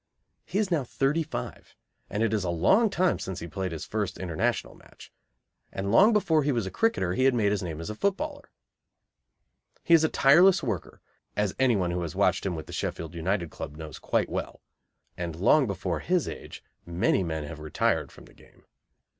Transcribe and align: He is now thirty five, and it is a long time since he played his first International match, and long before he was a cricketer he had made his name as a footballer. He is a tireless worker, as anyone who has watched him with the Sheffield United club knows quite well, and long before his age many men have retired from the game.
He 0.45 0.57
is 0.57 0.71
now 0.71 0.83
thirty 0.83 1.21
five, 1.21 1.75
and 2.09 2.23
it 2.23 2.33
is 2.33 2.43
a 2.43 2.49
long 2.49 2.89
time 2.89 3.19
since 3.19 3.39
he 3.39 3.45
played 3.45 3.71
his 3.71 3.85
first 3.85 4.17
International 4.17 4.73
match, 4.73 5.13
and 5.71 5.91
long 5.91 6.11
before 6.11 6.41
he 6.41 6.51
was 6.51 6.65
a 6.65 6.71
cricketer 6.71 7.13
he 7.13 7.25
had 7.25 7.35
made 7.35 7.51
his 7.51 7.61
name 7.61 7.79
as 7.79 7.91
a 7.91 7.95
footballer. 7.95 8.49
He 9.83 9.93
is 9.93 10.03
a 10.03 10.09
tireless 10.09 10.63
worker, 10.63 11.01
as 11.37 11.53
anyone 11.59 11.91
who 11.91 12.01
has 12.01 12.15
watched 12.15 12.47
him 12.47 12.55
with 12.55 12.65
the 12.65 12.73
Sheffield 12.73 13.13
United 13.13 13.51
club 13.51 13.75
knows 13.75 13.99
quite 13.99 14.27
well, 14.27 14.61
and 15.17 15.35
long 15.35 15.67
before 15.67 15.99
his 15.99 16.27
age 16.27 16.63
many 16.83 17.21
men 17.23 17.43
have 17.43 17.59
retired 17.59 18.11
from 18.11 18.25
the 18.25 18.33
game. 18.33 18.65